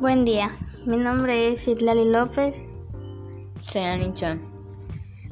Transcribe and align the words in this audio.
Buen 0.00 0.24
día, 0.24 0.50
mi 0.84 0.96
nombre 0.96 1.52
es 1.52 1.68
Itlali 1.68 2.04
López. 2.04 2.56
Sean 3.60 4.12
Chan. 4.12 4.40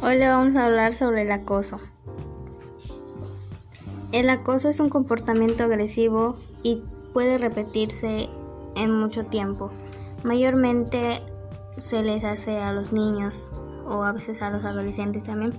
Hoy 0.00 0.16
le 0.16 0.28
vamos 0.28 0.56
a 0.56 0.64
hablar 0.64 0.94
sobre 0.94 1.22
el 1.22 1.30
acoso. 1.30 1.78
El 4.12 4.30
acoso 4.30 4.70
es 4.70 4.80
un 4.80 4.88
comportamiento 4.88 5.64
agresivo 5.64 6.36
y 6.62 6.82
puede 7.12 7.36
repetirse 7.36 8.30
en 8.76 8.98
mucho 8.98 9.26
tiempo. 9.26 9.70
Mayormente 10.24 11.20
se 11.76 12.02
les 12.02 12.24
hace 12.24 12.58
a 12.58 12.72
los 12.72 12.92
niños 12.92 13.50
o 13.86 14.04
a 14.04 14.12
veces 14.12 14.40
a 14.40 14.50
los 14.50 14.64
adolescentes 14.64 15.24
también. 15.24 15.52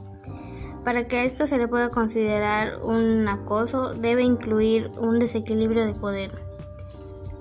Para 0.83 1.05
que 1.05 1.23
esto 1.23 1.45
se 1.45 1.59
le 1.59 1.67
pueda 1.67 1.89
considerar 1.89 2.79
un 2.81 3.27
acoso, 3.27 3.93
debe 3.93 4.23
incluir 4.23 4.89
un 4.99 5.19
desequilibrio 5.19 5.85
de 5.85 5.93
poder 5.93 6.31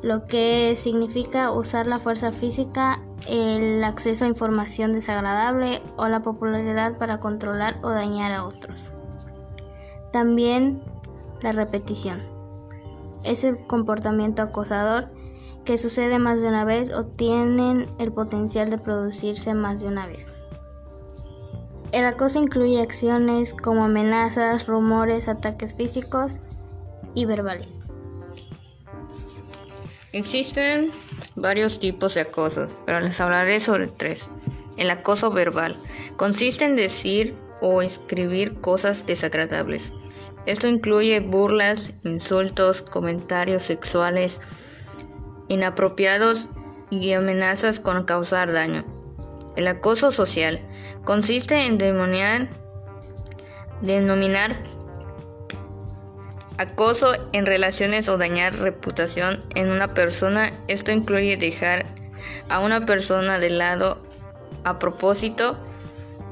lo 0.07 0.25
que 0.25 0.77
significa 0.77 1.51
usar 1.51 1.89
la 1.89 1.99
fuerza 1.99 2.31
física, 2.31 3.01
el 3.27 3.83
acceso 3.83 4.25
a 4.25 4.29
información 4.29 4.93
desagradable 4.93 5.83
o 5.97 6.07
la 6.07 6.23
popularidad 6.23 6.97
para 6.97 7.19
controlar 7.19 7.81
o 7.83 7.91
dañar 7.91 8.31
a 8.31 8.45
otros. 8.45 8.93
También 10.13 10.81
la 11.41 11.51
repetición. 11.51 12.21
Es 13.25 13.43
el 13.43 13.67
comportamiento 13.67 14.43
acosador 14.43 15.11
que 15.65 15.77
sucede 15.77 16.21
más 16.21 16.41
de 16.41 16.47
una 16.47 16.65
vez 16.65 16.93
o 16.93 17.07
tienen 17.07 17.89
el 17.99 18.13
potencial 18.13 18.71
de 18.71 18.79
producirse 18.79 19.55
más 19.55 19.81
de 19.81 19.89
una 19.89 20.07
vez. 20.07 20.33
El 21.91 22.05
acoso 22.05 22.39
incluye 22.39 22.81
acciones 22.81 23.53
como 23.53 23.87
amenazas, 23.87 24.69
rumores, 24.69 25.27
ataques 25.27 25.75
físicos 25.75 26.39
y 27.15 27.25
verbales. 27.25 27.87
Existen 30.13 30.91
varios 31.35 31.79
tipos 31.81 32.15
de 32.15 32.23
acoso, 32.23 32.69
pero 32.87 33.01
les 33.01 33.21
hablaré 33.21 33.61
sobre 33.61 33.89
tres. 33.89 34.27
El 34.77 34.91
acoso 34.91 35.31
verbal 35.31 35.77
consiste 36.17 36.65
en 36.65 36.77
decir 36.77 37.35
o 37.61 37.83
escribir 37.83 38.61
cosas 38.61 39.07
desagradables. 39.07 39.93
Esto 40.47 40.69
incluye 40.69 41.21
burlas, 41.21 41.93
insultos, 42.05 42.83
comentarios 42.83 43.63
sexuales 43.63 44.41
inapropiados 45.49 46.49
y 46.91 47.13
amenazas 47.13 47.81
con 47.81 48.05
causar 48.05 48.53
daño. 48.53 48.85
El 49.57 49.67
acoso 49.67 50.13
social 50.13 50.61
consiste 51.05 51.67
en 51.67 51.79
denominar 51.79 52.49
Acoso 56.59 57.15
en 57.33 57.45
relaciones 57.45 58.09
o 58.09 58.17
dañar 58.17 58.57
reputación 58.57 59.45
en 59.55 59.71
una 59.71 59.89
persona. 59.89 60.53
Esto 60.69 60.91
incluye 60.91 61.37
dejar 61.37 61.87
a 62.49 62.61
una 62.61 62.87
persona 62.87 63.39
de 63.39 63.51
lado 63.51 64.03
a 64.65 64.79
propósito, 64.79 65.59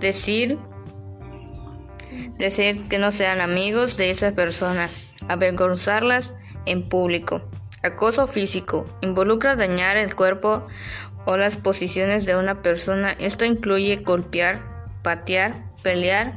decir, 0.01 0.59
decir 2.39 2.89
que 2.89 2.99
no 2.99 3.13
sean 3.13 3.41
amigos 3.41 3.97
de 3.97 4.11
esa 4.11 4.33
persona, 4.33 4.89
avergonzarlas 5.29 6.35
en 6.67 6.89
público. 6.89 7.43
Acoso 7.83 8.27
físico 8.27 8.87
involucra 9.03 9.57
dañar 9.57 9.99
el 9.99 10.15
cuerpo 10.15 10.67
o 11.27 11.37
las 11.37 11.59
posiciones 11.59 12.25
de 12.25 12.35
una 12.35 12.63
persona. 12.63 13.13
Esto 13.19 13.45
incluye 13.45 13.97
golpear, 13.97 14.63
patear, 15.03 15.53
pelear, 15.83 16.37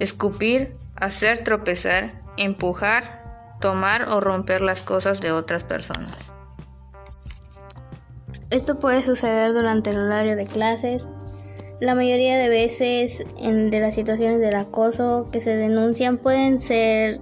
escupir, 0.00 0.76
hacer 0.96 1.44
tropezar, 1.44 2.20
empujar, 2.36 3.19
tomar 3.60 4.08
o 4.08 4.20
romper 4.20 4.62
las 4.62 4.82
cosas 4.82 5.20
de 5.20 5.32
otras 5.32 5.62
personas. 5.62 6.32
Esto 8.50 8.78
puede 8.78 9.04
suceder 9.04 9.52
durante 9.52 9.90
el 9.90 9.98
horario 9.98 10.34
de 10.34 10.46
clases. 10.46 11.06
La 11.80 11.94
mayoría 11.94 12.36
de 12.36 12.48
veces 12.48 13.24
en, 13.38 13.70
de 13.70 13.80
las 13.80 13.94
situaciones 13.94 14.40
del 14.40 14.56
acoso 14.56 15.28
que 15.30 15.40
se 15.40 15.56
denuncian 15.56 16.18
pueden 16.18 16.60
ser 16.60 17.20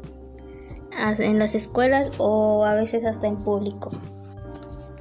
en 1.18 1.38
las 1.38 1.54
escuelas 1.54 2.12
o 2.18 2.64
a 2.64 2.74
veces 2.74 3.04
hasta 3.04 3.26
en 3.26 3.36
público. 3.36 3.90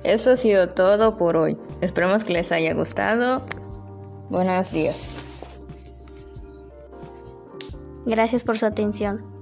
Eso 0.04 0.32
ha 0.32 0.38
sido 0.38 0.70
todo 0.70 1.18
por 1.18 1.38
hoy. 1.38 1.58
Esperamos 1.82 2.24
que 2.24 2.34
les 2.34 2.52
haya 2.52 2.74
gustado. 2.74 3.44
Buenos 4.30 4.72
días. 4.72 5.24
Gracias 8.06 8.44
por 8.44 8.58
su 8.58 8.66
atención. 8.66 9.37